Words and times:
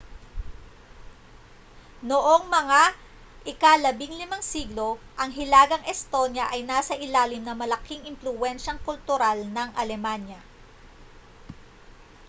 noong 2.07 2.43
mga 2.57 2.81
ika-15 3.53 4.41
siglo 4.51 4.89
ang 5.21 5.29
hilagang 5.39 5.85
estonia 5.93 6.45
ay 6.53 6.61
nasa 6.71 6.93
ilalim 7.05 7.41
ng 7.45 7.53
malaking 7.61 8.07
impluwensiyang 8.11 8.79
kultural 8.87 9.37
ng 9.55 9.69
alemanya 9.81 10.39